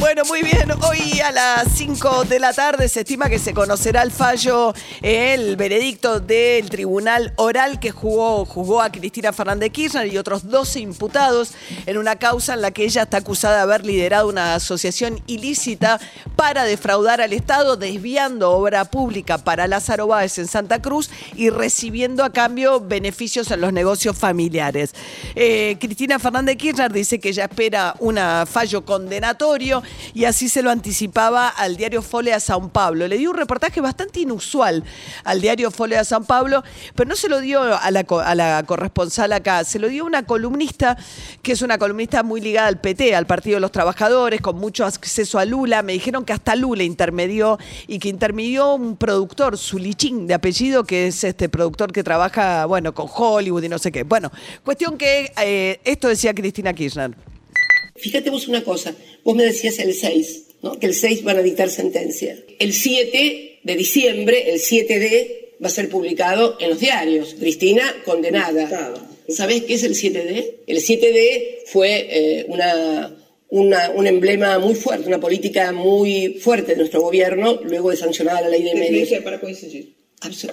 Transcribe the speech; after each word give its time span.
Bueno, 0.00 0.22
muy 0.26 0.42
bien. 0.42 0.70
Hoy 0.88 1.20
a 1.20 1.32
las 1.32 1.72
5 1.74 2.24
de 2.24 2.38
la 2.38 2.52
tarde 2.52 2.88
se 2.88 3.00
estima 3.00 3.28
que 3.28 3.40
se 3.40 3.52
conocerá 3.52 4.02
el 4.02 4.12
fallo, 4.12 4.72
el 5.02 5.56
veredicto 5.56 6.20
del 6.20 6.70
tribunal 6.70 7.32
oral 7.36 7.80
que 7.80 7.90
jugó, 7.90 8.44
jugó 8.44 8.80
a 8.80 8.92
Cristina 8.92 9.32
Fernández 9.32 9.72
Kirchner 9.72 10.06
y 10.06 10.16
otros 10.16 10.48
12 10.48 10.78
imputados 10.80 11.52
en 11.86 11.98
una 11.98 12.14
causa 12.14 12.54
en 12.54 12.62
la 12.62 12.70
que 12.70 12.84
ella 12.84 13.02
está 13.02 13.18
acusada 13.18 13.56
de 13.56 13.62
haber 13.62 13.84
liderado 13.84 14.28
una 14.28 14.54
asociación 14.54 15.20
ilícita 15.26 15.98
para 16.36 16.62
defraudar 16.62 17.20
al 17.20 17.32
Estado, 17.32 17.76
desviando 17.76 18.52
obra 18.52 18.84
pública 18.84 19.38
para 19.38 19.66
Lázaro 19.66 20.06
Báez 20.06 20.38
en 20.38 20.46
Santa 20.46 20.80
Cruz 20.80 21.10
y 21.34 21.50
recibiendo 21.50 22.22
a 22.22 22.32
cambio 22.32 22.78
beneficios 22.80 23.50
en 23.50 23.60
los 23.60 23.72
negocios 23.72 24.16
familiares. 24.16 24.94
Eh, 25.34 25.76
Cristina 25.80 26.20
Fernández 26.20 26.56
Kirchner 26.56 26.92
dice 26.92 27.18
que 27.18 27.30
ella 27.30 27.46
espera 27.46 27.96
un 27.98 28.18
fallo 28.46 28.84
condenatorio 28.84 29.82
y 30.14 30.24
así 30.24 30.48
se 30.48 30.62
lo 30.62 30.70
anticipaba 30.70 31.48
al 31.48 31.76
diario 31.76 32.02
Folea 32.02 32.40
San 32.40 32.70
Pablo. 32.70 33.06
Le 33.08 33.18
dio 33.18 33.30
un 33.30 33.36
reportaje 33.36 33.80
bastante 33.80 34.20
inusual 34.20 34.84
al 35.24 35.40
diario 35.40 35.70
Folea 35.70 36.04
San 36.04 36.24
Pablo, 36.24 36.62
pero 36.94 37.08
no 37.08 37.16
se 37.16 37.28
lo 37.28 37.40
dio 37.40 37.62
a 37.62 37.90
la, 37.90 38.62
corresponsal 38.64 39.32
acá, 39.32 39.64
se 39.64 39.78
lo 39.78 39.88
dio 39.88 40.04
una 40.04 40.24
columnista 40.24 40.96
que 41.42 41.52
es 41.52 41.62
una 41.62 41.78
columnista 41.78 42.22
muy 42.22 42.40
ligada 42.40 42.68
al 42.68 42.80
PT, 42.80 43.14
al 43.14 43.26
Partido 43.26 43.56
de 43.56 43.60
los 43.60 43.72
Trabajadores, 43.72 44.40
con 44.40 44.56
mucho 44.56 44.84
acceso 44.84 45.38
a 45.38 45.44
Lula. 45.44 45.82
Me 45.82 45.92
dijeron 45.92 46.24
que 46.24 46.32
hasta 46.32 46.56
Lula 46.56 46.82
intermedió 46.82 47.58
y 47.86 47.98
que 47.98 48.08
intermedió 48.08 48.74
un 48.74 48.96
productor, 48.96 49.58
Zulichín, 49.58 50.26
de 50.26 50.34
apellido, 50.34 50.84
que 50.84 51.08
es 51.08 51.24
este 51.24 51.48
productor 51.48 51.92
que 51.92 52.02
trabaja, 52.02 52.66
bueno, 52.66 52.94
con 52.94 53.08
Hollywood 53.12 53.62
y 53.62 53.68
no 53.68 53.78
sé 53.78 53.92
qué. 53.92 54.02
Bueno, 54.02 54.30
cuestión 54.64 54.96
que 54.96 55.32
eh, 55.40 55.80
esto 55.84 56.08
decía 56.08 56.34
Cristina 56.34 56.72
Kirchner. 56.72 57.27
Fíjate 57.98 58.30
vos 58.30 58.48
una 58.48 58.64
cosa, 58.64 58.94
vos 59.24 59.36
me 59.36 59.44
decías 59.44 59.78
el 59.78 59.94
6, 59.94 60.42
¿no? 60.62 60.78
que 60.78 60.86
el 60.86 60.94
6 60.94 61.22
van 61.24 61.38
a 61.38 61.42
dictar 61.42 61.70
sentencia. 61.70 62.38
El 62.58 62.72
7 62.72 63.60
de 63.62 63.76
diciembre, 63.76 64.50
el 64.50 64.60
7D, 64.60 65.38
va 65.62 65.66
a 65.66 65.70
ser 65.70 65.88
publicado 65.88 66.56
en 66.60 66.70
los 66.70 66.80
diarios. 66.80 67.34
Cristina 67.38 67.82
condenada. 68.04 68.94
¿Sabés 69.28 69.64
qué 69.64 69.74
es 69.74 69.82
el 69.82 69.94
7D? 69.94 70.54
El 70.66 70.78
7D 70.78 71.66
fue 71.66 72.06
eh, 72.10 72.46
una, 72.48 73.14
un 73.50 74.06
emblema 74.06 74.58
muy 74.58 74.74
fuerte, 74.74 75.06
una 75.06 75.20
política 75.20 75.72
muy 75.72 76.38
fuerte 76.40 76.72
de 76.72 76.78
nuestro 76.78 77.02
gobierno, 77.02 77.60
luego 77.62 77.90
de 77.90 77.96
sancionada 77.96 78.42
la 78.42 78.48
ley 78.48 78.62
de 78.62 78.74
medios. 78.74 79.22
para 79.22 79.40
coincidir? 79.40 79.94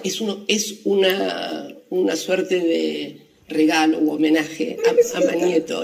Es, 0.04 0.20
uno, 0.20 0.44
es 0.46 0.80
una, 0.84 1.74
una 1.90 2.16
suerte 2.16 2.60
de 2.60 3.16
regalo 3.48 3.98
u 3.98 4.12
homenaje 4.12 4.76
a, 4.86 5.18
a 5.18 5.20
Manieto. 5.22 5.82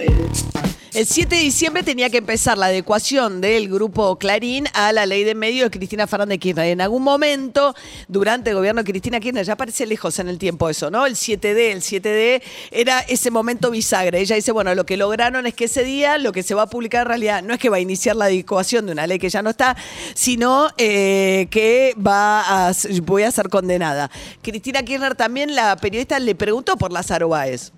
El 0.94 1.06
7 1.06 1.36
de 1.36 1.40
diciembre 1.40 1.82
tenía 1.82 2.10
que 2.10 2.18
empezar 2.18 2.58
la 2.58 2.66
adecuación 2.66 3.40
del 3.40 3.70
grupo 3.70 4.16
Clarín 4.16 4.66
a 4.74 4.92
la 4.92 5.06
ley 5.06 5.24
de 5.24 5.34
medios 5.34 5.70
de 5.70 5.78
Cristina 5.78 6.06
Fernández 6.06 6.38
Kirchner. 6.38 6.66
En 6.66 6.82
algún 6.82 7.02
momento, 7.02 7.74
durante 8.08 8.50
el 8.50 8.56
gobierno 8.56 8.82
de 8.82 8.90
Cristina 8.90 9.18
Kirchner, 9.18 9.46
ya 9.46 9.56
parece 9.56 9.86
lejos 9.86 10.18
en 10.18 10.28
el 10.28 10.36
tiempo 10.36 10.68
eso, 10.68 10.90
¿no? 10.90 11.06
El 11.06 11.14
7D, 11.14 11.72
el 11.72 11.80
7D 11.80 12.42
era 12.70 13.00
ese 13.00 13.30
momento 13.30 13.70
bisagra. 13.70 14.18
Ella 14.18 14.36
dice, 14.36 14.52
bueno, 14.52 14.74
lo 14.74 14.84
que 14.84 14.98
lograron 14.98 15.46
es 15.46 15.54
que 15.54 15.64
ese 15.64 15.82
día 15.82 16.18
lo 16.18 16.30
que 16.30 16.42
se 16.42 16.54
va 16.54 16.64
a 16.64 16.66
publicar 16.68 17.06
en 17.06 17.08
realidad 17.08 17.42
no 17.42 17.54
es 17.54 17.58
que 17.58 17.70
va 17.70 17.78
a 17.78 17.80
iniciar 17.80 18.14
la 18.14 18.26
adecuación 18.26 18.84
de 18.84 18.92
una 18.92 19.06
ley 19.06 19.18
que 19.18 19.30
ya 19.30 19.40
no 19.40 19.48
está, 19.48 19.74
sino 20.12 20.68
eh, 20.76 21.48
que 21.50 21.94
va 22.06 22.68
a, 22.68 22.72
voy 23.04 23.22
a 23.22 23.30
ser 23.30 23.48
condenada. 23.48 24.10
Cristina 24.42 24.82
Kirchner 24.82 25.14
también, 25.14 25.54
la 25.54 25.74
periodista, 25.76 26.18
le 26.18 26.34
preguntó 26.34 26.76
por 26.76 26.92
Lázaro 26.92 27.30
Báez. 27.30 27.72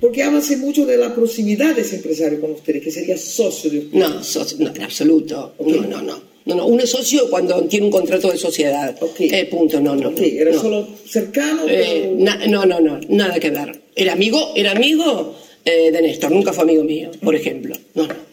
Porque 0.00 0.22
háblase 0.22 0.56
mucho 0.56 0.86
de 0.86 0.96
la 0.96 1.14
proximidad 1.14 1.74
de 1.74 1.82
ese 1.82 1.96
empresario 1.96 2.40
con 2.40 2.52
ustedes, 2.52 2.82
que 2.82 2.90
sería 2.90 3.18
socio 3.18 3.70
de 3.70 3.78
ustedes. 3.80 4.08
No, 4.08 4.24
socio, 4.24 4.56
no 4.60 4.74
en 4.74 4.82
absoluto. 4.82 5.54
No, 5.60 5.82
no, 5.82 6.02
no. 6.02 6.30
No, 6.46 6.54
no, 6.54 6.66
uno 6.66 6.82
es 6.82 6.90
socio 6.90 7.28
cuando 7.28 7.62
tiene 7.64 7.86
un 7.86 7.92
contrato 7.92 8.30
de 8.30 8.38
sociedad. 8.38 8.96
Eh, 9.18 9.44
punto, 9.44 9.78
no, 9.78 9.94
no. 9.94 10.10
¿Era 10.16 10.58
solo 10.58 10.88
cercano? 11.06 11.64
Eh, 11.68 12.14
no, 12.16 12.64
no, 12.64 12.80
no, 12.80 12.98
nada 13.10 13.38
que 13.38 13.50
ver. 13.50 13.78
Era 13.94 14.14
amigo, 14.14 14.52
era 14.56 14.72
amigo 14.72 15.36
eh, 15.64 15.90
de 15.92 16.00
Néstor, 16.00 16.32
nunca 16.32 16.54
fue 16.54 16.64
amigo 16.64 16.82
mío, 16.82 17.10
por 17.22 17.36
ejemplo. 17.36 17.76
No, 17.94 18.06
no. 18.06 18.29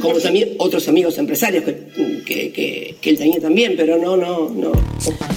Como 0.00 0.18
también 0.18 0.54
otros 0.58 0.86
amigos 0.88 1.18
empresarios 1.18 1.64
que, 1.64 2.52
que, 2.52 2.96
él 3.02 3.18
tenía 3.18 3.40
también, 3.40 3.74
pero 3.76 3.98
no, 3.98 4.16
no, 4.16 4.48
no. 4.48 4.72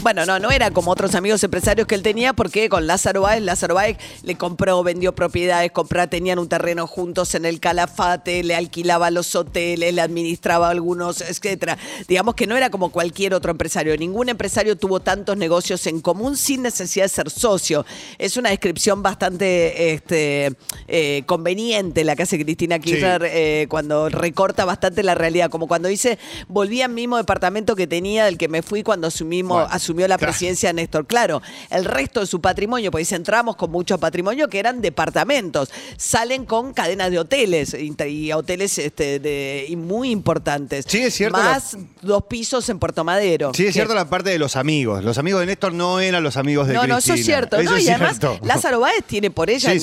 Bueno, 0.01 0.25
no, 0.25 0.38
no 0.40 0.51
era 0.51 0.69
como 0.72 0.91
otros 0.91 1.16
amigos 1.16 1.44
empresarios 1.44 1.88
que 1.88 1.96
él 1.96 2.03
tenía, 2.03 2.34
porque 2.34 2.69
con 2.69 2.85
Lázaro 2.85 3.22
Báez, 3.22 3.41
Lázaro 3.41 3.75
Báez 3.75 3.97
le 4.22 4.35
compró, 4.35 4.84
vendió 4.84 5.16
propiedades, 5.16 5.72
compró, 5.72 6.07
tenían 6.07 6.38
un 6.38 6.47
terreno 6.47 6.85
juntos 6.85 7.34
en 7.34 7.46
el 7.46 7.59
Calafate, 7.59 8.44
le 8.44 8.56
alquilaba 8.56 9.09
los 9.09 9.34
hoteles, 9.35 9.94
le 9.94 10.01
administraba 10.01 10.69
algunos, 10.69 11.22
etcétera. 11.22 11.78
Digamos 12.07 12.35
que 12.35 12.45
no 12.45 12.56
era 12.56 12.69
como 12.69 12.91
cualquier 12.91 13.34
otro 13.34 13.51
empresario. 13.51 13.97
Ningún 13.97 14.30
empresario 14.30 14.78
tuvo 14.78 15.00
tantos 15.00 15.38
negocios 15.38 15.88
en 15.88 16.01
común 16.01 16.38
sin 16.38 16.62
necesidad 16.62 17.06
de 17.06 17.09
ser 17.09 17.30
socio. 17.30 17.85
Es 18.19 18.38
una 18.38 18.51
descripción 18.51 19.01
bastante 19.01 19.94
este, 19.94 20.53
eh, 20.88 21.24
conveniente 21.25 22.03
la 22.03 22.16
que 22.16 22.24
hace 22.24 22.44
Cristina 22.44 22.80
Kirchner 22.80 23.24
eh, 23.25 23.66
cuando 23.69 24.09
recorta 24.13 24.66
bastante 24.66 25.03
la 25.03 25.16
realidad, 25.16 25.50
como 25.50 25.68
cuando 25.68 25.90
dice, 25.90 26.18
volví 26.47 26.81
al 26.81 26.91
mismo 26.91 27.18
departamento 27.18 27.75
que 27.75 27.88
tenía 27.88 28.25
del 28.25 28.38
que 28.38 28.47
me 28.47 28.62
fui 28.62 28.84
cuando 28.84 29.07
asumimos, 29.07 29.68
asumió 29.69 30.07
la 30.07 30.18
presidencia 30.18 30.72
Néstor. 30.74 31.06
Claro, 31.06 31.41
el 31.69 31.85
resto 31.85 32.22
de 32.22 32.28
su 32.28 32.41
patrimonio, 32.41 32.91
pues 32.91 33.12
entramos 33.12 33.56
con 33.56 33.72
mucho 33.72 33.97
patrimonio 33.97 34.47
que 34.47 34.59
eran 34.59 34.81
departamentos, 34.81 35.69
salen 35.97 36.46
con 36.46 36.74
cadenas 36.74 37.12
de 37.12 37.19
hoteles 37.19 37.74
y, 37.74 38.31
hoteles 38.31 38.78
este, 38.78 39.19
de, 39.19 39.66
y 39.68 39.75
muy 39.75 40.12
importantes. 40.12 40.85
Sí, 40.88 41.00
es 41.00 41.13
cierto. 41.13 41.38
Más 41.38 41.78
dos 42.01 42.24
pisos 42.24 42.68
en 42.69 42.80
Puerto 42.80 43.03
Madero. 43.03 43.51
Sí, 43.53 43.66
es 43.66 43.74
cierto 43.74 43.94
la 43.94 44.09
parte 44.09 44.30
de 44.30 44.40
los 44.40 44.56
amigos. 44.56 45.03
Los 45.03 45.18
amigos 45.18 45.41
de 45.41 45.47
Néstor 45.47 45.74
no 45.74 46.00
eran 46.00 46.24
los 46.24 46.38
amigos 46.38 46.68
de 46.68 46.74
no, 46.74 46.81
Cristina. 46.81 46.95
No, 46.95 47.00
eso 47.00 47.13
es 47.13 47.25
cierto. 47.25 47.62
y 47.62 47.90
además, 47.90 48.19
Lázaro 48.44 48.80
Báez 48.80 49.03
tiene 49.06 49.31
por 49.31 49.50
ella 49.50 49.74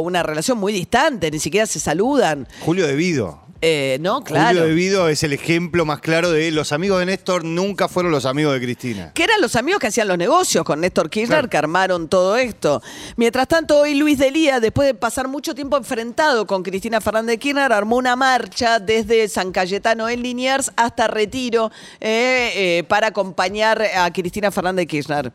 una 0.00 0.22
relación 0.22 0.58
muy 0.58 0.72
distante, 0.72 1.30
ni 1.30 1.38
siquiera 1.38 1.66
se 1.66 1.80
saludan. 1.80 2.48
Julio 2.60 2.86
Devido. 2.86 3.47
Eh, 3.60 3.98
no, 4.00 4.22
claro. 4.22 4.60
Julio 4.60 4.66
Devido 4.66 5.08
es 5.08 5.24
el 5.24 5.32
ejemplo 5.32 5.84
más 5.84 6.00
claro 6.00 6.30
de 6.30 6.52
los 6.52 6.72
amigos 6.72 7.00
de 7.00 7.06
Néstor 7.06 7.44
nunca 7.44 7.88
fueron 7.88 8.12
los 8.12 8.24
amigos 8.24 8.54
de 8.54 8.60
Cristina. 8.60 9.12
Que 9.14 9.24
eran 9.24 9.40
los 9.40 9.56
amigos 9.56 9.80
que 9.80 9.88
hacían 9.88 10.06
los 10.06 10.16
negocios 10.16 10.64
con 10.64 10.80
Néstor 10.80 11.10
Kirchner, 11.10 11.48
que 11.48 11.56
armaron 11.56 12.08
todo 12.08 12.36
esto. 12.36 12.80
Mientras 13.16 13.48
tanto, 13.48 13.80
hoy 13.80 13.94
Luis 13.94 14.18
Delía, 14.18 14.60
después 14.60 14.86
de 14.86 14.94
pasar 14.94 15.26
mucho 15.26 15.54
tiempo 15.54 15.76
enfrentado 15.76 16.46
con 16.46 16.62
Cristina 16.62 17.00
Fernández 17.00 17.38
Kirchner, 17.38 17.72
armó 17.72 17.96
una 17.96 18.14
marcha 18.14 18.78
desde 18.78 19.26
San 19.28 19.50
Cayetano 19.50 20.08
en 20.08 20.22
Liniers 20.22 20.70
hasta 20.76 21.08
Retiro 21.08 21.72
eh, 22.00 22.52
eh, 22.54 22.84
para 22.86 23.08
acompañar 23.08 23.82
a 23.82 24.12
Cristina 24.12 24.52
Fernández 24.52 24.86
Kirchner. 24.86 25.32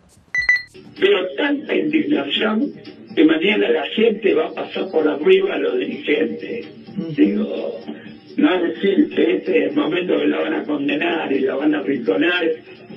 Pero 0.97 1.28
tanta 1.35 1.75
indignación 1.75 2.73
que 3.16 3.25
mañana 3.25 3.69
la 3.69 3.85
gente 3.88 4.34
va 4.34 4.47
a 4.47 4.53
pasar 4.53 4.90
por 4.90 5.07
arriba 5.07 5.55
a 5.55 5.57
los 5.57 5.78
dirigentes. 5.78 6.67
Digo, 7.16 7.79
no 8.43 8.61
decir 8.61 9.09
que 9.15 9.37
este 9.37 9.57
es 9.57 9.69
el 9.69 9.75
momento 9.75 10.17
que 10.17 10.27
la 10.27 10.41
van 10.41 10.53
a 10.53 10.63
condenar 10.63 11.31
y 11.31 11.39
la 11.39 11.55
van 11.55 11.75
a 11.75 11.81
rinconar, 11.81 12.43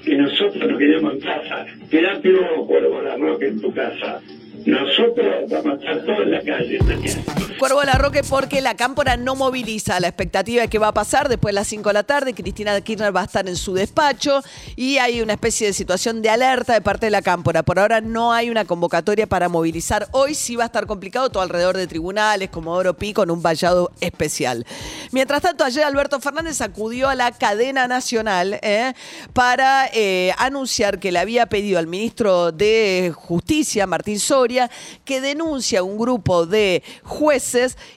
que 0.04 0.16
nosotros 0.16 0.68
nos 0.68 0.76
quedemos 0.76 1.14
en 1.14 1.20
casa. 1.20 1.66
Quédate 1.88 2.32
vos, 2.32 2.66
Cuervo 2.66 3.00
La 3.00 3.16
Roca, 3.16 3.46
en 3.46 3.60
tu 3.60 3.72
casa. 3.72 4.20
Nosotros 4.64 5.48
vamos 5.48 5.66
a 5.66 5.74
estar 5.74 6.04
todos 6.04 6.22
en 6.22 6.30
la 6.32 6.40
calle 6.40 6.78
mañana. 6.80 7.35
Cuervo 7.58 7.82
La 7.84 7.94
Roque 7.94 8.22
porque 8.22 8.60
la 8.60 8.76
cámpora 8.76 9.16
no 9.16 9.34
moviliza 9.34 9.98
la 9.98 10.08
expectativa 10.08 10.60
de 10.60 10.68
que 10.68 10.78
va 10.78 10.88
a 10.88 10.92
pasar 10.92 11.30
después 11.30 11.54
de 11.54 11.54
las 11.54 11.66
5 11.68 11.88
de 11.88 11.92
la 11.94 12.02
tarde. 12.02 12.34
Cristina 12.34 12.78
Kirchner 12.82 13.16
va 13.16 13.22
a 13.22 13.24
estar 13.24 13.48
en 13.48 13.56
su 13.56 13.72
despacho 13.72 14.42
y 14.76 14.98
hay 14.98 15.22
una 15.22 15.32
especie 15.32 15.68
de 15.68 15.72
situación 15.72 16.20
de 16.20 16.28
alerta 16.28 16.74
de 16.74 16.82
parte 16.82 17.06
de 17.06 17.10
la 17.10 17.22
cámpora. 17.22 17.62
Por 17.62 17.78
ahora 17.78 18.02
no 18.02 18.34
hay 18.34 18.50
una 18.50 18.66
convocatoria 18.66 19.26
para 19.26 19.48
movilizar. 19.48 20.06
Hoy 20.12 20.34
sí 20.34 20.54
va 20.54 20.64
a 20.64 20.66
estar 20.66 20.86
complicado 20.86 21.30
todo 21.30 21.42
alrededor 21.42 21.78
de 21.78 21.86
tribunales, 21.86 22.50
como 22.50 22.72
Oro 22.72 22.92
Pi, 22.94 23.14
con 23.14 23.30
un 23.30 23.40
vallado 23.40 23.90
especial. 24.02 24.66
Mientras 25.10 25.40
tanto, 25.40 25.64
ayer 25.64 25.84
Alberto 25.84 26.20
Fernández 26.20 26.60
acudió 26.60 27.08
a 27.08 27.14
la 27.14 27.32
cadena 27.32 27.88
nacional 27.88 28.60
eh, 28.60 28.92
para 29.32 29.88
eh, 29.94 30.34
anunciar 30.36 30.98
que 30.98 31.10
le 31.10 31.20
había 31.20 31.46
pedido 31.46 31.78
al 31.78 31.86
ministro 31.86 32.52
de 32.52 33.14
Justicia, 33.16 33.86
Martín 33.86 34.20
Soria, 34.20 34.70
que 35.06 35.22
denuncia 35.22 35.82
un 35.82 35.96
grupo 35.96 36.44
de 36.44 36.82
jueces 37.02 37.45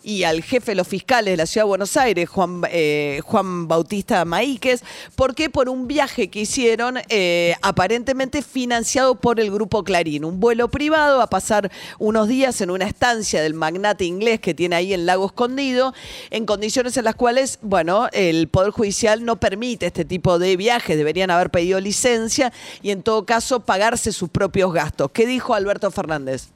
y 0.03 0.23
al 0.23 0.43
jefe 0.43 0.71
de 0.71 0.75
los 0.75 0.87
fiscales 0.87 1.33
de 1.33 1.37
la 1.37 1.45
Ciudad 1.45 1.65
de 1.65 1.69
Buenos 1.69 1.97
Aires, 1.97 2.29
Juan, 2.29 2.61
eh, 2.69 3.19
Juan 3.23 3.67
Bautista 3.67 4.23
Maíquez, 4.25 4.83
porque 5.15 5.49
por 5.49 5.69
un 5.69 5.87
viaje 5.87 6.29
que 6.29 6.41
hicieron 6.41 6.99
eh, 7.09 7.55
aparentemente 7.61 8.41
financiado 8.41 9.15
por 9.15 9.39
el 9.39 9.49
grupo 9.51 9.83
Clarín, 9.83 10.25
un 10.25 10.39
vuelo 10.39 10.67
privado 10.67 11.21
a 11.21 11.27
pasar 11.27 11.71
unos 11.97 12.27
días 12.27 12.61
en 12.61 12.69
una 12.69 12.85
estancia 12.85 13.41
del 13.41 13.55
magnate 13.55 14.05
inglés 14.05 14.39
que 14.39 14.53
tiene 14.53 14.75
ahí 14.75 14.93
en 14.93 15.05
Lago 15.05 15.25
Escondido, 15.25 15.93
en 16.29 16.45
condiciones 16.45 16.95
en 16.97 17.05
las 17.05 17.15
cuales, 17.15 17.57
bueno, 17.61 18.07
el 18.11 18.47
Poder 18.49 18.71
Judicial 18.71 19.25
no 19.25 19.39
permite 19.39 19.87
este 19.87 20.05
tipo 20.05 20.37
de 20.37 20.57
viajes, 20.57 20.95
deberían 20.95 21.31
haber 21.31 21.49
pedido 21.49 21.79
licencia 21.79 22.53
y 22.81 22.91
en 22.91 23.01
todo 23.01 23.25
caso 23.25 23.61
pagarse 23.61 24.11
sus 24.11 24.29
propios 24.29 24.71
gastos. 24.73 25.09
¿Qué 25.11 25.25
dijo 25.25 25.55
Alberto 25.55 25.89
Fernández? 25.89 26.49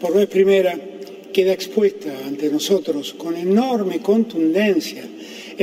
por 0.00 0.14
vez 0.14 0.28
primera 0.28 0.74
queda 1.32 1.52
expuesta 1.52 2.10
ante 2.26 2.50
nosotros 2.50 3.14
con 3.14 3.36
enorme 3.36 4.00
contundencia 4.00 5.04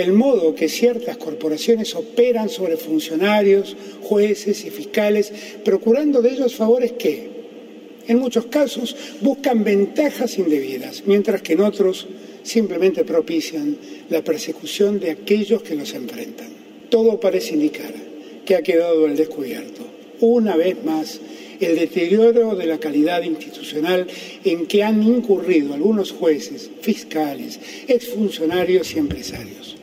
el 0.01 0.13
modo 0.13 0.53
que 0.53 0.69
ciertas 0.69 1.17
corporaciones 1.17 1.95
operan 1.95 2.49
sobre 2.49 2.77
funcionarios, 2.77 3.75
jueces 4.03 4.63
y 4.65 4.69
fiscales, 4.69 5.33
procurando 5.65 6.21
de 6.21 6.33
ellos 6.33 6.55
favores 6.55 6.91
que, 6.93 7.29
en 8.07 8.19
muchos 8.19 8.45
casos, 8.45 8.95
buscan 9.21 9.63
ventajas 9.63 10.37
indebidas, 10.37 11.03
mientras 11.07 11.41
que 11.41 11.53
en 11.53 11.61
otros 11.61 12.07
simplemente 12.43 13.03
propician 13.05 13.75
la 14.09 14.23
persecución 14.23 14.99
de 14.99 15.11
aquellos 15.11 15.63
que 15.63 15.75
los 15.75 15.91
enfrentan. 15.93 16.49
Todo 16.89 17.19
parece 17.19 17.55
indicar 17.55 17.93
que 18.45 18.55
ha 18.55 18.61
quedado 18.61 19.07
al 19.07 19.17
descubierto, 19.17 19.81
una 20.19 20.55
vez 20.55 20.77
más, 20.85 21.19
el 21.59 21.77
deterioro 21.77 22.55
de 22.55 22.65
la 22.65 22.77
calidad 22.79 23.23
institucional 23.23 24.07
en 24.43 24.65
que 24.67 24.83
han 24.83 25.01
incurrido 25.03 25.73
algunos 25.73 26.11
jueces, 26.11 26.69
fiscales, 26.81 27.59
exfuncionarios 27.87 28.93
y 28.93 28.99
empresarios. 28.99 29.76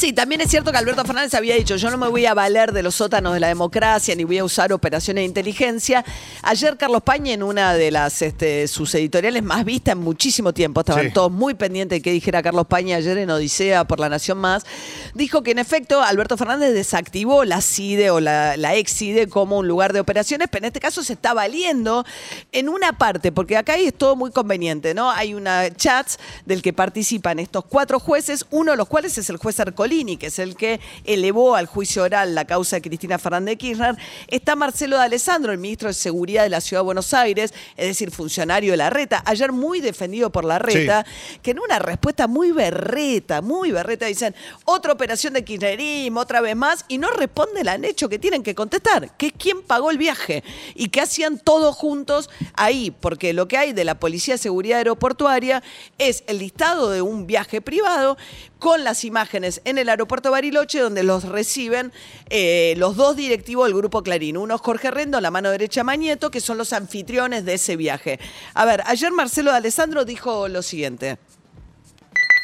Sí, 0.00 0.14
también 0.14 0.40
es 0.40 0.48
cierto 0.50 0.72
que 0.72 0.78
Alberto 0.78 1.04
Fernández 1.04 1.34
había 1.34 1.56
dicho, 1.56 1.76
yo 1.76 1.90
no 1.90 1.98
me 1.98 2.08
voy 2.08 2.24
a 2.24 2.32
valer 2.32 2.72
de 2.72 2.82
los 2.82 2.94
sótanos 2.94 3.34
de 3.34 3.40
la 3.40 3.48
democracia 3.48 4.14
ni 4.14 4.24
voy 4.24 4.38
a 4.38 4.44
usar 4.44 4.72
operaciones 4.72 5.20
de 5.20 5.26
inteligencia. 5.26 6.02
Ayer 6.40 6.78
Carlos 6.78 7.02
Paña 7.02 7.34
en 7.34 7.42
una 7.42 7.74
de 7.74 7.90
las 7.90 8.22
este, 8.22 8.66
sus 8.66 8.94
editoriales 8.94 9.42
más 9.42 9.62
vistas 9.62 9.92
en 9.92 9.98
muchísimo 9.98 10.54
tiempo, 10.54 10.80
estaban 10.80 11.08
Sí. 11.08 11.12
todos 11.12 11.30
muy 11.30 11.52
pendientes 11.52 11.98
de 11.98 12.02
qué 12.02 12.12
dijera 12.12 12.42
Carlos 12.42 12.66
Paña 12.66 12.96
ayer 12.96 13.18
en 13.18 13.28
Odisea 13.28 13.84
por 13.84 14.00
La 14.00 14.08
Nación 14.08 14.38
Más, 14.38 14.64
dijo 15.12 15.42
que 15.42 15.50
en 15.50 15.58
efecto 15.58 16.00
Alberto 16.00 16.38
Fernández 16.38 16.72
desactivó 16.72 17.44
la 17.44 17.60
CIDE 17.60 18.08
o 18.10 18.20
la, 18.20 18.56
la 18.56 18.76
ex 18.76 18.94
CIDE 18.94 19.28
como 19.28 19.58
un 19.58 19.68
lugar 19.68 19.92
de 19.92 20.00
operaciones, 20.00 20.48
pero 20.50 20.64
en 20.64 20.68
este 20.68 20.80
caso 20.80 21.02
se 21.04 21.12
está 21.12 21.34
valiendo 21.34 22.06
en 22.52 22.70
una 22.70 22.94
parte, 22.94 23.32
porque 23.32 23.58
acá 23.58 23.76
es 23.76 23.92
todo 23.92 24.16
muy 24.16 24.30
conveniente, 24.30 24.94
¿no? 24.94 25.10
Hay 25.10 25.34
una 25.34 25.68
chats 25.76 26.18
del 26.46 26.62
que 26.62 26.72
participan 26.72 27.38
estos 27.38 27.66
cuatro 27.66 28.00
jueces, 28.00 28.46
uno 28.50 28.70
de 28.70 28.78
los 28.78 28.88
cuales 28.88 29.18
es 29.18 29.28
el 29.28 29.36
juez 29.36 29.60
Que 29.90 30.28
es 30.28 30.38
el 30.38 30.54
que 30.54 30.78
elevó 31.04 31.56
al 31.56 31.66
juicio 31.66 32.04
oral 32.04 32.32
la 32.32 32.44
causa 32.44 32.76
de 32.76 32.82
Cristina 32.82 33.18
Fernández 33.18 33.54
de 33.54 33.58
Kirchner. 33.58 33.96
Está 34.28 34.54
Marcelo 34.54 34.96
de 34.96 35.02
Alessandro, 35.02 35.50
el 35.50 35.58
ministro 35.58 35.88
de 35.88 35.94
Seguridad 35.94 36.44
de 36.44 36.48
la 36.48 36.60
Ciudad 36.60 36.82
de 36.82 36.84
Buenos 36.84 37.12
Aires, 37.12 37.52
es 37.76 37.86
decir, 37.88 38.12
funcionario 38.12 38.70
de 38.70 38.76
la 38.76 38.88
reta, 38.88 39.20
ayer 39.26 39.50
muy 39.50 39.80
defendido 39.80 40.30
por 40.30 40.44
la 40.44 40.60
reta, 40.60 41.04
que 41.42 41.50
en 41.50 41.58
una 41.58 41.80
respuesta 41.80 42.28
muy 42.28 42.52
berreta, 42.52 43.42
muy 43.42 43.72
berreta, 43.72 44.06
dicen, 44.06 44.32
otra 44.64 44.92
operación 44.92 45.32
de 45.32 45.42
kirchnerismo, 45.42 46.20
otra 46.20 46.40
vez 46.40 46.54
más, 46.54 46.84
y 46.86 46.98
no 46.98 47.10
responden 47.10 47.68
al 47.68 47.84
hecho 47.84 48.08
que 48.08 48.20
tienen 48.20 48.44
que 48.44 48.54
contestar, 48.54 49.16
que 49.16 49.26
es 49.26 49.32
quién 49.36 49.62
pagó 49.62 49.90
el 49.90 49.98
viaje 49.98 50.44
y 50.76 50.90
que 50.90 51.00
hacían 51.00 51.40
todos 51.40 51.74
juntos 51.74 52.30
ahí, 52.54 52.92
porque 52.92 53.32
lo 53.32 53.48
que 53.48 53.58
hay 53.58 53.72
de 53.72 53.84
la 53.84 53.98
Policía 53.98 54.34
de 54.34 54.38
Seguridad 54.38 54.78
Aeroportuaria 54.78 55.64
es 55.98 56.22
el 56.28 56.38
listado 56.38 56.90
de 56.90 57.02
un 57.02 57.26
viaje 57.26 57.60
privado 57.60 58.16
con 58.60 58.84
las 58.84 59.04
imágenes 59.04 59.62
en 59.64 59.78
el 59.78 59.79
aeropuerto 59.88 60.30
Bariloche, 60.30 60.80
donde 60.80 61.02
los 61.02 61.24
reciben 61.24 61.92
eh, 62.28 62.74
los 62.76 62.96
dos 62.96 63.16
directivos 63.16 63.66
del 63.66 63.76
Grupo 63.76 64.02
Clarín. 64.02 64.36
Uno 64.36 64.56
es 64.56 64.60
Jorge 64.60 64.90
Rendo, 64.90 65.20
la 65.20 65.30
mano 65.30 65.50
derecha 65.50 65.84
Mañeto, 65.84 66.30
que 66.30 66.40
son 66.40 66.58
los 66.58 66.72
anfitriones 66.72 67.44
de 67.44 67.54
ese 67.54 67.76
viaje. 67.76 68.18
A 68.54 68.64
ver, 68.66 68.80
ayer 68.86 69.10
Marcelo 69.12 69.52
Alessandro 69.52 70.04
dijo 70.04 70.48
lo 70.48 70.62
siguiente. 70.62 71.16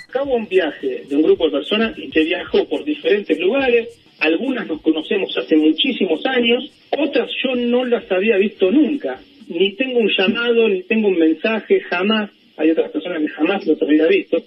Acá 0.09 0.23
hubo 0.23 0.37
un 0.37 0.49
viaje 0.49 1.05
de 1.09 1.17
un 1.17 1.23
grupo 1.23 1.47
de 1.47 1.51
personas 1.51 1.95
que 1.95 2.25
viajó 2.25 2.67
por 2.69 2.85
diferentes 2.85 3.39
lugares. 3.39 3.89
Algunas 4.21 4.67
nos 4.67 4.81
conocemos 4.81 5.37
hace 5.37 5.57
muchísimos 5.57 6.25
años, 6.25 6.71
otras 6.91 7.31
yo 7.43 7.55
no 7.55 7.85
las 7.85 8.11
había 8.11 8.37
visto 8.39 8.71
nunca. 8.71 9.21
Ni 9.49 9.73
tengo 9.77 9.99
un 9.99 10.11
llamado, 10.17 10.69
ni 10.69 10.83
tengo 10.85 11.09
un 11.09 11.19
mensaje, 11.19 11.81
jamás. 11.81 12.31
Hay 12.57 12.71
otras 12.71 12.91
personas 12.91 13.21
que 13.21 13.29
jamás 13.29 13.67
los 13.67 13.81
había 13.83 14.07
visto. 14.07 14.43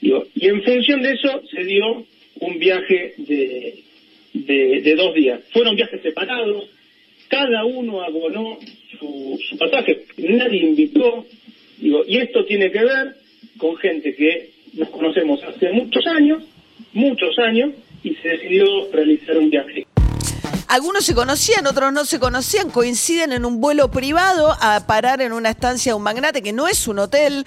Y 0.00 0.46
en 0.46 0.62
función 0.62 1.02
de 1.02 1.12
eso 1.12 1.42
se 1.50 1.64
dio 1.64 2.06
un 2.40 2.58
viaje 2.58 3.14
de, 3.18 3.82
de, 4.32 4.80
de 4.82 4.94
dos 4.94 5.14
días. 5.14 5.40
Fueron 5.52 5.76
viajes 5.76 6.00
separados, 6.02 6.64
cada 7.28 7.64
uno 7.64 8.02
abonó 8.02 8.58
su, 8.98 9.38
su 9.48 9.58
pasaje, 9.58 10.04
nadie 10.16 10.60
invitó. 10.60 11.26
Digo, 11.78 12.04
y 12.06 12.18
esto 12.18 12.44
tiene 12.44 12.70
que 12.70 12.84
ver 12.84 13.16
con 13.56 13.76
gente 13.76 14.14
que 14.14 14.50
nos 14.74 14.88
conocemos 14.90 15.42
hace 15.44 15.72
muchos 15.72 16.06
años, 16.06 16.42
muchos 16.92 17.38
años, 17.38 17.72
y 18.02 18.14
se 18.16 18.28
decidió 18.28 18.64
realizar 18.92 19.36
un 19.38 19.50
viaje. 19.50 19.86
Algunos 20.68 21.06
se 21.06 21.14
conocían, 21.14 21.66
otros 21.66 21.92
no 21.94 22.04
se 22.04 22.20
conocían, 22.20 22.70
coinciden 22.70 23.32
en 23.32 23.46
un 23.46 23.58
vuelo 23.58 23.90
privado 23.90 24.54
a 24.60 24.86
parar 24.86 25.22
en 25.22 25.32
una 25.32 25.48
estancia 25.48 25.92
de 25.92 25.96
un 25.96 26.02
magnate 26.02 26.42
que 26.42 26.52
no 26.52 26.68
es 26.68 26.86
un 26.86 26.98
hotel. 26.98 27.46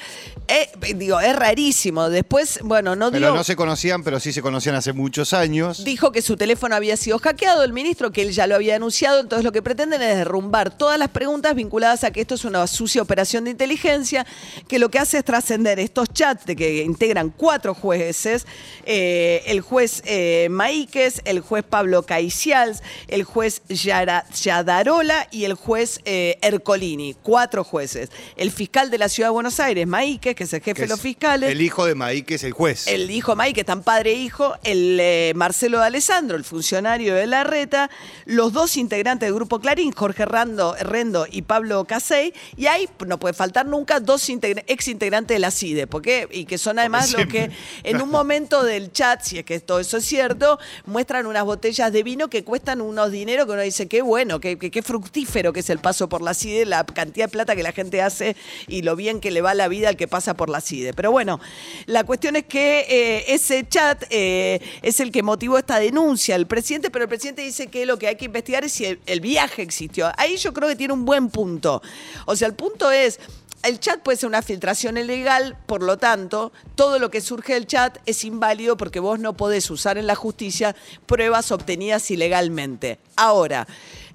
Eh, 0.54 0.70
digo, 0.96 1.20
es 1.22 1.34
rarísimo. 1.36 2.10
Después, 2.10 2.60
bueno, 2.64 2.96
no 2.98 3.10
Pero 3.10 3.28
dio. 3.28 3.36
no 3.36 3.44
se 3.44 3.56
conocían, 3.56 4.04
pero 4.04 4.20
sí 4.20 4.34
se 4.34 4.42
conocían 4.42 4.76
hace 4.76 4.92
muchos 4.92 5.32
años. 5.32 5.86
Dijo 5.86 6.12
que 6.12 6.22
su 6.22 6.36
teléfono 6.36 6.76
había 6.76 6.98
sido 6.98 7.20
hackeado, 7.20 7.64
el 7.64 7.72
ministro, 7.72 8.12
que 8.12 8.22
él 8.24 8.32
ya 8.34 8.48
lo 8.48 8.56
había 8.56 8.76
anunciado, 8.76 9.22
entonces 9.22 9.46
lo 9.46 9.54
que 9.54 9.62
pretenden 9.62 10.02
es 10.02 10.18
derrumbar 10.18 10.76
todas 10.78 11.00
las 11.00 11.08
preguntas 11.10 11.56
vinculadas 11.56 12.04
a 12.04 12.12
que 12.12 12.20
esto 12.22 12.36
es 12.36 12.44
una 12.44 12.68
sucia 12.68 13.02
operación 13.02 13.46
de 13.46 13.52
inteligencia, 13.52 14.26
que 14.68 14.78
lo 14.78 14.90
que 14.92 15.00
hace 15.00 15.20
es 15.20 15.24
trascender 15.24 15.80
estos 15.80 16.10
chats 16.14 16.46
de 16.46 16.56
que 16.58 16.84
integran 16.84 17.30
cuatro 17.30 17.74
jueces, 17.74 18.46
eh, 18.86 19.44
el 19.46 19.62
juez 19.62 20.02
eh, 20.06 20.48
Maíquez, 20.52 21.22
el 21.24 21.40
juez 21.40 21.64
Pablo 21.64 22.04
Caicials, 22.04 22.84
el 23.08 23.24
juez 23.24 23.62
Yara- 23.70 24.26
Yadarola 24.34 25.28
y 25.32 25.46
el 25.46 25.54
juez 25.54 26.00
eh, 26.04 26.38
Ercolini, 26.42 27.16
cuatro 27.24 27.64
jueces. 27.64 28.10
El 28.36 28.52
fiscal 28.52 28.90
de 28.92 28.98
la 28.98 29.08
Ciudad 29.08 29.30
de 29.30 29.34
Buenos 29.34 29.60
Aires, 29.62 29.88
Maíquez, 29.88 30.36
que 30.42 30.46
es 30.46 30.54
el 30.54 30.62
jefe 30.62 30.82
de 30.82 30.88
los 30.88 30.98
es 30.98 31.04
fiscales. 31.04 31.52
El 31.52 31.62
hijo 31.62 31.86
de 31.86 31.94
Maí, 31.94 32.24
que 32.24 32.34
es 32.36 32.44
el 32.44 32.52
juez. 32.52 32.88
El 32.88 33.12
hijo 33.12 33.36
May, 33.36 33.54
que 33.54 33.60
están 33.60 33.84
padre 33.84 34.14
e 34.14 34.16
hijo, 34.16 34.56
el 34.64 34.98
eh, 35.00 35.34
Marcelo 35.36 35.80
de 35.80 35.86
Alessandro, 35.86 36.36
el 36.36 36.44
funcionario 36.44 37.14
de 37.14 37.28
la 37.28 37.44
reta, 37.44 37.92
los 38.26 38.52
dos 38.54 38.76
integrantes 38.78 39.28
del 39.28 39.36
Grupo 39.36 39.60
Clarín, 39.60 39.92
Jorge 39.92 40.26
Rando, 40.26 40.76
Rendo 40.82 41.28
y 41.30 41.44
Pablo 41.44 41.86
Casey, 41.86 42.34
y 42.58 42.66
ahí 42.66 42.90
no 43.06 43.20
puede 43.20 43.34
faltar 43.36 43.68
nunca 43.68 44.00
dos 44.00 44.28
integra- 44.30 44.64
ex 44.66 44.88
integrantes 44.88 45.36
de 45.36 45.40
la 45.40 45.52
CIDE, 45.52 45.86
porque, 45.86 46.28
y 46.32 46.46
que 46.46 46.58
son 46.58 46.80
además 46.80 47.12
los 47.12 47.28
que 47.28 47.52
en 47.84 48.02
un 48.02 48.10
momento 48.10 48.64
del 48.64 48.92
chat, 48.92 49.22
si 49.22 49.38
es 49.38 49.46
que 49.46 49.60
todo 49.60 49.80
eso 49.80 49.98
es 49.98 50.06
cierto, 50.06 50.58
muestran 50.86 51.28
unas 51.28 51.44
botellas 51.44 51.92
de 51.94 52.02
vino 52.02 52.30
que 52.30 52.44
cuestan 52.44 52.82
unos 52.82 53.12
dineros 53.12 53.46
que 53.46 53.52
uno 53.52 53.62
dice, 53.62 53.88
qué 53.88 54.02
bueno, 54.02 54.40
qué, 54.40 54.58
qué- 54.58 54.72
qué 54.72 54.82
fructífero 54.82 55.54
que 55.54 55.60
es 55.60 55.70
el 55.70 55.78
paso 55.78 56.10
por 56.10 56.24
la 56.24 56.34
CIDE, 56.34 56.66
la 56.66 56.84
cantidad 56.86 57.26
de 57.28 57.32
plata 57.32 57.56
que 57.56 57.62
la 57.64 57.72
gente 57.74 58.02
hace 58.02 58.36
y 58.68 58.82
lo 58.82 58.96
bien 58.96 59.20
que 59.20 59.30
le 59.30 59.42
va 59.42 59.54
la 59.54 59.68
vida 59.68 59.90
al 59.90 59.98
que 59.98 60.08
pasa 60.08 60.31
por 60.34 60.50
la 60.50 60.62
CIDE. 60.62 60.94
Pero 60.94 61.12
bueno, 61.12 61.40
la 61.86 62.04
cuestión 62.04 62.36
es 62.36 62.46
que 62.46 62.86
eh, 62.90 63.34
ese 63.34 63.68
chat 63.68 64.04
eh, 64.10 64.60
es 64.82 65.00
el 65.00 65.12
que 65.12 65.24
motivó 65.24 65.58
esta 65.58 65.80
denuncia 65.80 66.36
al 66.36 66.48
presidente, 66.48 66.90
pero 66.90 67.04
el 67.04 67.10
presidente 67.10 67.42
dice 67.42 67.68
que 67.68 67.86
lo 67.86 67.98
que 67.98 68.08
hay 68.08 68.16
que 68.16 68.26
investigar 68.26 68.64
es 68.64 68.72
si 68.72 68.86
el, 68.86 69.00
el 69.06 69.22
viaje 69.22 69.62
existió. 69.62 70.12
Ahí 70.18 70.38
yo 70.38 70.54
creo 70.54 70.68
que 70.70 70.76
tiene 70.76 70.94
un 70.94 71.06
buen 71.06 71.30
punto. 71.30 71.82
O 72.26 72.36
sea, 72.36 72.48
el 72.48 72.54
punto 72.54 72.92
es... 72.92 73.20
El 73.64 73.80
chat 73.80 74.02
puede 74.02 74.18
ser 74.18 74.28
una 74.28 74.42
filtración 74.42 74.98
ilegal, 74.98 75.56
por 75.68 75.84
lo 75.84 76.00
tanto, 76.00 76.52
todo 76.74 76.98
lo 76.98 77.12
que 77.12 77.22
surge 77.22 77.54
del 77.54 77.68
chat 77.68 78.00
es 78.08 78.24
inválido 78.24 78.76
porque 78.76 79.00
vos 79.00 79.20
no 79.20 79.34
podés 79.38 79.70
usar 79.70 80.00
en 80.00 80.08
la 80.08 80.16
justicia 80.16 80.76
pruebas 81.06 81.52
obtenidas 81.52 82.10
ilegalmente. 82.10 82.98
Ahora, 83.16 83.68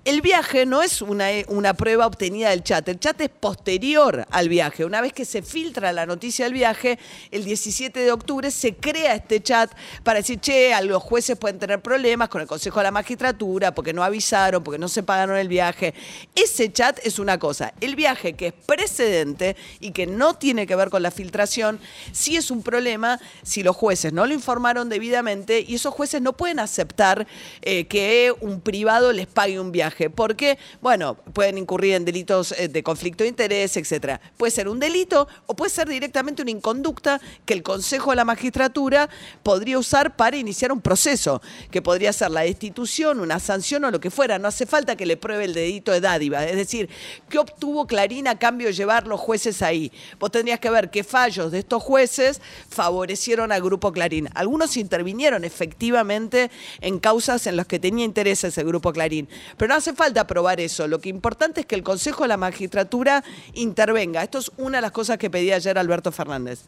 el 0.06 0.20
viaje 0.20 0.66
no 0.66 0.84
es 0.84 1.02
una, 1.02 1.26
una 1.48 1.74
prueba 1.74 2.06
obtenida 2.06 2.50
del 2.50 2.62
chat, 2.62 2.88
el 2.88 3.00
chat 3.00 3.20
es 3.22 3.28
posterior 3.28 4.24
al 4.30 4.48
viaje. 4.48 4.84
Una 4.84 5.00
vez 5.00 5.12
que 5.12 5.24
se 5.24 5.42
filtra 5.42 5.92
la 5.92 6.06
noticia 6.06 6.44
del 6.44 6.54
viaje, 6.54 7.00
el 7.32 7.44
17 7.44 7.98
de 7.98 8.12
octubre 8.12 8.52
se 8.52 8.76
crea 8.76 9.16
este 9.16 9.42
chat 9.42 9.68
para 10.04 10.20
decir, 10.20 10.38
che, 10.38 10.72
a 10.72 10.80
los 10.80 11.02
jueces 11.02 11.36
pueden 11.36 11.58
tener 11.58 11.82
problemas 11.82 12.28
con 12.28 12.40
el 12.40 12.46
Consejo 12.46 12.78
de 12.78 12.84
la 12.84 12.92
Magistratura 12.92 13.74
porque 13.74 13.92
no 13.92 14.04
avisaron, 14.04 14.62
porque 14.62 14.78
no 14.78 14.86
se 14.86 15.02
pagaron 15.02 15.38
el 15.38 15.48
viaje. 15.48 15.92
Ese 16.36 16.72
chat 16.72 17.00
es 17.02 17.18
una 17.18 17.40
cosa. 17.40 17.74
El 17.80 17.96
viaje 17.96 18.34
que 18.34 18.46
es 18.46 18.52
precedente 18.52 19.56
y 19.80 19.90
que 19.90 20.06
no 20.06 20.34
tiene 20.34 20.68
que 20.68 20.76
ver 20.76 20.88
con 20.88 21.02
la 21.02 21.10
filtración, 21.10 21.80
sí 22.12 22.36
es 22.36 22.52
un 22.52 22.62
problema 22.62 23.18
si 23.42 23.64
los 23.64 23.74
jueces 23.74 24.12
no 24.12 24.24
lo 24.24 24.34
informaron 24.34 24.88
debidamente 24.88 25.64
y 25.66 25.74
esos 25.74 25.92
jueces 25.92 26.22
no 26.22 26.34
pueden 26.34 26.60
aceptar 26.60 27.26
eh, 27.62 27.88
que 27.88 28.32
un 28.40 28.60
privado 28.60 29.12
les 29.12 29.26
pague 29.26 29.58
un 29.58 29.72
viaje. 29.72 29.95
Porque, 30.14 30.58
bueno, 30.80 31.14
pueden 31.32 31.58
incurrir 31.58 31.94
en 31.94 32.04
delitos 32.04 32.52
eh, 32.52 32.68
de 32.68 32.82
conflicto 32.82 33.24
de 33.24 33.28
interés, 33.28 33.76
etcétera. 33.76 34.20
Puede 34.36 34.50
ser 34.50 34.68
un 34.68 34.78
delito 34.78 35.26
o 35.46 35.54
puede 35.54 35.70
ser 35.70 35.88
directamente 35.88 36.42
una 36.42 36.50
inconducta 36.50 37.20
que 37.44 37.54
el 37.54 37.62
Consejo 37.62 38.10
de 38.10 38.16
la 38.16 38.24
Magistratura 38.24 39.08
podría 39.42 39.78
usar 39.78 40.16
para 40.16 40.36
iniciar 40.36 40.72
un 40.72 40.80
proceso, 40.80 41.40
que 41.70 41.82
podría 41.82 42.12
ser 42.12 42.30
la 42.30 42.42
destitución, 42.42 43.20
una 43.20 43.40
sanción 43.40 43.84
o 43.84 43.90
lo 43.90 44.00
que 44.00 44.10
fuera. 44.10 44.38
No 44.38 44.48
hace 44.48 44.66
falta 44.66 44.96
que 44.96 45.06
le 45.06 45.16
pruebe 45.16 45.44
el 45.44 45.54
delito 45.54 45.92
de 45.92 46.00
dádiva. 46.00 46.44
Es 46.44 46.56
decir, 46.56 46.88
¿qué 47.28 47.38
obtuvo 47.38 47.86
Clarín 47.86 48.28
a 48.28 48.38
cambio 48.38 48.68
de 48.68 48.72
llevar 48.72 49.06
los 49.06 49.20
jueces 49.20 49.62
ahí? 49.62 49.92
Vos 50.18 50.30
tendrías 50.30 50.60
que 50.60 50.70
ver 50.70 50.90
qué 50.90 51.04
fallos 51.04 51.52
de 51.52 51.60
estos 51.60 51.82
jueces 51.82 52.40
favorecieron 52.68 53.52
al 53.52 53.62
Grupo 53.62 53.92
Clarín. 53.92 54.28
Algunos 54.34 54.76
intervinieron 54.76 55.44
efectivamente 55.44 56.50
en 56.80 56.98
causas 56.98 57.46
en 57.46 57.56
las 57.56 57.66
que 57.66 57.78
tenía 57.78 58.04
interés 58.04 58.44
ese 58.44 58.64
Grupo 58.64 58.92
Clarín. 58.92 59.28
Pero 59.56 59.68
no 59.68 59.74
hace 59.76 59.85
falta 59.92 60.26
probar 60.26 60.60
eso. 60.60 60.88
Lo 60.88 61.00
que 61.00 61.08
importante 61.08 61.60
es 61.60 61.66
que 61.66 61.74
el 61.74 61.82
Consejo 61.82 62.24
de 62.24 62.28
la 62.28 62.36
Magistratura 62.36 63.24
intervenga. 63.54 64.22
Esto 64.22 64.38
es 64.38 64.50
una 64.58 64.78
de 64.78 64.82
las 64.82 64.92
cosas 64.92 65.18
que 65.18 65.30
pedía 65.30 65.56
ayer 65.56 65.78
Alberto 65.78 66.12
Fernández. 66.12 66.60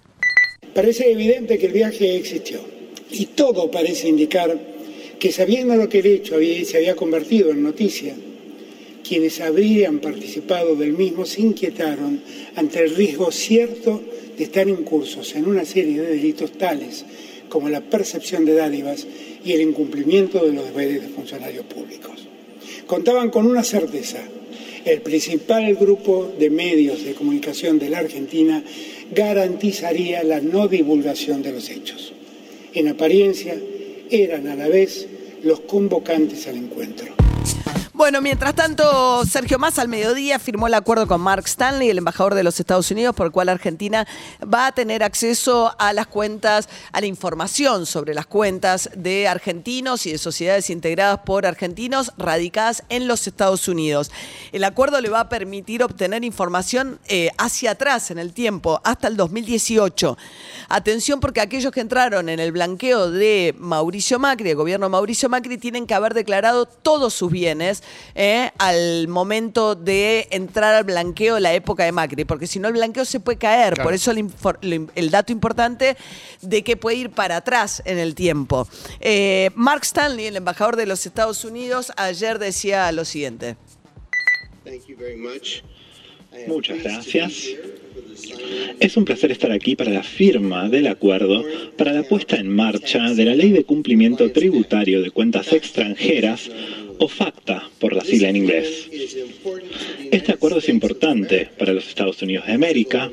Parece 0.74 1.10
evidente 1.10 1.58
que 1.58 1.66
el 1.66 1.72
viaje 1.72 2.16
existió 2.16 2.60
y 3.10 3.26
todo 3.26 3.70
parece 3.70 4.08
indicar 4.08 4.58
que 5.18 5.32
sabiendo 5.32 5.74
lo 5.76 5.88
que 5.88 5.98
el 6.00 6.06
hecho 6.06 6.36
se 6.64 6.76
había 6.76 6.94
convertido 6.94 7.50
en 7.50 7.62
noticia, 7.62 8.14
quienes 9.06 9.40
habrían 9.40 10.00
participado 10.00 10.76
del 10.76 10.92
mismo 10.92 11.24
se 11.24 11.40
inquietaron 11.40 12.20
ante 12.56 12.84
el 12.84 12.94
riesgo 12.94 13.32
cierto 13.32 14.02
de 14.36 14.44
estar 14.44 14.68
incursos 14.68 15.34
en 15.34 15.46
una 15.46 15.64
serie 15.64 16.00
de 16.00 16.08
delitos 16.08 16.52
tales 16.52 17.04
como 17.48 17.68
la 17.68 17.80
percepción 17.80 18.44
de 18.44 18.54
dádivas 18.54 19.06
y 19.44 19.52
el 19.52 19.62
incumplimiento 19.62 20.44
de 20.44 20.52
los 20.52 20.66
deberes 20.66 21.02
de 21.02 21.08
funcionarios 21.08 21.64
públicos. 21.64 22.27
Contaban 22.88 23.28
con 23.28 23.44
una 23.44 23.64
certeza, 23.64 24.16
el 24.86 25.02
principal 25.02 25.74
grupo 25.74 26.32
de 26.38 26.48
medios 26.48 27.04
de 27.04 27.12
comunicación 27.12 27.78
de 27.78 27.90
la 27.90 27.98
Argentina 27.98 28.64
garantizaría 29.14 30.24
la 30.24 30.40
no 30.40 30.68
divulgación 30.68 31.42
de 31.42 31.52
los 31.52 31.68
hechos. 31.68 32.14
En 32.72 32.88
apariencia, 32.88 33.60
eran 34.10 34.48
a 34.48 34.56
la 34.56 34.68
vez 34.68 35.06
los 35.42 35.60
convocantes 35.60 36.46
al 36.46 36.56
encuentro. 36.56 37.14
Bueno, 37.98 38.20
mientras 38.20 38.54
tanto, 38.54 39.24
Sergio 39.26 39.58
Massa 39.58 39.82
al 39.82 39.88
mediodía 39.88 40.38
firmó 40.38 40.68
el 40.68 40.74
acuerdo 40.74 41.08
con 41.08 41.20
Mark 41.20 41.46
Stanley, 41.46 41.90
el 41.90 41.98
embajador 41.98 42.36
de 42.36 42.44
los 42.44 42.60
Estados 42.60 42.88
Unidos, 42.92 43.12
por 43.12 43.26
el 43.26 43.32
cual 43.32 43.48
Argentina 43.48 44.06
va 44.40 44.68
a 44.68 44.72
tener 44.72 45.02
acceso 45.02 45.74
a 45.80 45.92
las 45.92 46.06
cuentas, 46.06 46.68
a 46.92 47.00
la 47.00 47.08
información 47.08 47.86
sobre 47.86 48.14
las 48.14 48.26
cuentas 48.26 48.88
de 48.94 49.26
argentinos 49.26 50.06
y 50.06 50.12
de 50.12 50.18
sociedades 50.18 50.70
integradas 50.70 51.22
por 51.26 51.44
argentinos 51.44 52.12
radicadas 52.16 52.84
en 52.88 53.08
los 53.08 53.26
Estados 53.26 53.66
Unidos. 53.66 54.12
El 54.52 54.62
acuerdo 54.62 55.00
le 55.00 55.08
va 55.08 55.18
a 55.18 55.28
permitir 55.28 55.82
obtener 55.82 56.22
información 56.22 57.00
eh, 57.08 57.32
hacia 57.36 57.72
atrás 57.72 58.12
en 58.12 58.20
el 58.20 58.32
tiempo, 58.32 58.80
hasta 58.84 59.08
el 59.08 59.16
2018. 59.16 60.16
Atención 60.68 61.18
porque 61.18 61.40
aquellos 61.40 61.72
que 61.72 61.80
entraron 61.80 62.28
en 62.28 62.38
el 62.38 62.52
blanqueo 62.52 63.10
de 63.10 63.56
Mauricio 63.58 64.20
Macri, 64.20 64.50
el 64.50 64.56
gobierno 64.56 64.86
de 64.86 64.90
Mauricio 64.90 65.28
Macri, 65.28 65.58
tienen 65.58 65.88
que 65.88 65.94
haber 65.94 66.14
declarado 66.14 66.66
todos 66.66 67.12
sus 67.12 67.32
bienes 67.32 67.82
eh, 68.14 68.50
al 68.58 69.08
momento 69.08 69.74
de 69.74 70.28
entrar 70.30 70.74
al 70.74 70.84
blanqueo 70.84 71.36
de 71.36 71.40
la 71.40 71.52
época 71.52 71.84
de 71.84 71.92
Macri, 71.92 72.24
porque 72.24 72.46
si 72.46 72.58
no 72.58 72.68
el 72.68 72.74
blanqueo 72.74 73.04
se 73.04 73.20
puede 73.20 73.38
caer. 73.38 73.74
Claro. 73.74 73.86
Por 73.86 73.94
eso 73.94 74.10
el, 74.12 75.10
dato 75.10 75.32
importante 75.32 75.96
de 76.42 76.64
que 76.64 76.76
puede 76.76 76.96
ir 76.96 77.10
para 77.10 77.36
atrás 77.36 77.82
en 77.84 77.98
el 77.98 78.14
tiempo. 78.14 78.68
Eh, 79.00 79.50
Mark 79.54 79.82
Stanley, 79.84 80.26
el 80.26 80.36
embajador 80.36 80.76
de 80.76 80.86
los 80.86 81.06
Estados 81.06 81.44
Unidos, 81.44 81.92
ayer 81.96 82.38
decía 82.38 82.90
lo 82.92 83.04
siguiente. 83.04 83.56
Muchas 86.46 86.82
gracias. 86.82 87.48
Es 88.80 88.96
un 88.96 89.04
placer 89.04 89.30
estar 89.30 89.52
aquí 89.52 89.74
para 89.76 89.90
la 89.90 90.02
firma 90.02 90.68
del 90.68 90.86
acuerdo 90.86 91.44
para 91.76 91.92
la 91.92 92.02
puesta 92.02 92.36
en 92.36 92.48
marcha 92.48 93.12
de 93.14 93.24
la 93.24 93.34
Ley 93.34 93.50
de 93.50 93.64
Cumplimiento 93.64 94.30
Tributario 94.30 95.02
de 95.02 95.10
Cuentas 95.10 95.52
Extranjeras, 95.52 96.50
o 96.98 97.08
FACTA 97.08 97.70
por 97.78 97.94
la 97.94 98.04
sigla 98.04 98.28
en 98.28 98.36
inglés. 98.36 98.88
Este 100.10 100.32
acuerdo 100.32 100.58
es 100.58 100.68
importante 100.68 101.48
para 101.58 101.72
los 101.72 101.88
Estados 101.88 102.20
Unidos 102.22 102.46
de 102.46 102.52
América 102.52 103.10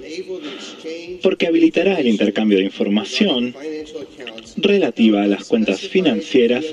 porque 1.21 1.47
habilitará 1.47 1.99
el 1.99 2.07
intercambio 2.07 2.57
de 2.57 2.65
información 2.65 3.55
relativa 4.57 5.23
a 5.23 5.27
las 5.27 5.47
cuentas 5.47 5.81
financieras 5.81 6.65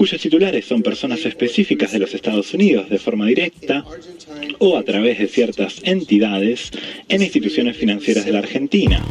cuyos 0.00 0.18
titulares 0.18 0.64
son 0.64 0.82
personas 0.82 1.26
específicas 1.26 1.92
de 1.92 1.98
los 1.98 2.14
Estados 2.14 2.54
Unidos 2.54 2.88
de 2.88 2.98
forma 2.98 3.26
directa 3.26 3.84
o 4.58 4.78
a 4.78 4.82
través 4.82 5.18
de 5.18 5.28
ciertas 5.28 5.74
entidades 5.82 6.70
en 7.06 7.20
instituciones 7.20 7.76
financieras 7.76 8.24
de 8.24 8.32
la 8.32 8.38
Argentina. 8.38 9.04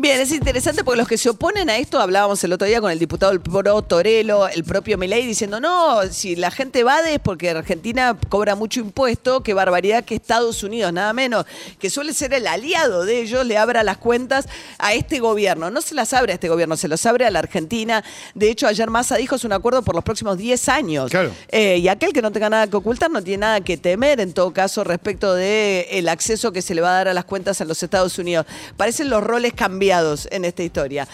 Bien, 0.00 0.20
es 0.20 0.32
interesante 0.32 0.82
porque 0.82 0.98
los 0.98 1.06
que 1.06 1.16
se 1.16 1.30
oponen 1.30 1.70
a 1.70 1.78
esto, 1.78 2.00
hablábamos 2.00 2.42
el 2.42 2.52
otro 2.52 2.66
día 2.66 2.80
con 2.80 2.90
el 2.90 2.98
diputado 2.98 3.38
Pro 3.40 3.82
Torelo, 3.82 4.48
el 4.48 4.64
propio 4.64 4.98
Milei, 4.98 5.24
diciendo, 5.24 5.60
no, 5.60 6.02
si 6.10 6.34
la 6.34 6.50
gente 6.50 6.80
evade 6.80 7.14
es 7.14 7.20
porque 7.20 7.50
Argentina 7.50 8.18
cobra 8.28 8.56
mucho 8.56 8.80
impuesto, 8.80 9.44
qué 9.44 9.54
barbaridad 9.54 10.04
que 10.04 10.16
Estados 10.16 10.64
Unidos, 10.64 10.92
nada 10.92 11.12
menos, 11.12 11.46
que 11.78 11.88
suele 11.88 12.14
ser 12.14 12.34
el 12.34 12.48
aliado 12.48 13.04
de 13.04 13.20
ellos, 13.20 13.46
le 13.46 13.58
abra 13.58 13.84
las 13.84 13.98
cuentas 13.98 14.48
a 14.78 14.92
este 14.92 15.20
gobierno. 15.20 15.70
No 15.70 15.82
se 15.82 15.94
las 15.94 16.12
abre 16.14 16.32
a 16.32 16.34
este 16.34 16.48
gobierno, 16.48 16.76
se 16.76 16.88
los 16.88 17.06
abre 17.06 17.26
a 17.26 17.30
la 17.30 17.38
Argentina. 17.38 18.02
De 18.34 18.50
hecho, 18.50 18.66
ayer 18.66 18.90
Massa 18.90 19.14
dijo, 19.16 19.36
es 19.36 19.44
un 19.44 19.52
acuerdo 19.52 19.82
por 19.82 19.94
los 19.94 20.02
próximos 20.02 20.31
10 20.36 20.68
años. 20.68 21.10
Claro. 21.10 21.32
Eh, 21.48 21.78
y 21.78 21.88
aquel 21.88 22.12
que 22.12 22.22
no 22.22 22.32
tenga 22.32 22.50
nada 22.50 22.66
que 22.66 22.76
ocultar 22.76 23.10
no 23.10 23.22
tiene 23.22 23.42
nada 23.42 23.60
que 23.60 23.76
temer, 23.76 24.20
en 24.20 24.32
todo 24.32 24.52
caso, 24.52 24.84
respecto 24.84 25.34
de 25.34 25.88
el 25.92 26.08
acceso 26.08 26.52
que 26.52 26.62
se 26.62 26.74
le 26.74 26.80
va 26.80 26.90
a 26.90 26.94
dar 26.94 27.08
a 27.08 27.14
las 27.14 27.24
cuentas 27.24 27.60
en 27.60 27.68
los 27.68 27.82
Estados 27.82 28.18
Unidos. 28.18 28.46
Parecen 28.76 29.10
los 29.10 29.22
roles 29.22 29.52
cambiados 29.52 30.28
en 30.30 30.44
esta 30.44 30.62
historia. 30.62 31.08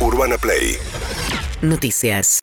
Urbana 0.00 0.36
Play 0.38 0.76
Noticias. 1.62 2.42